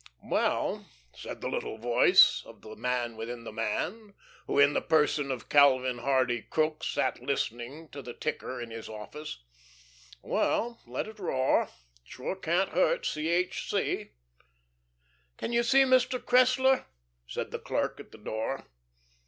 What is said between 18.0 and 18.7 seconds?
the door.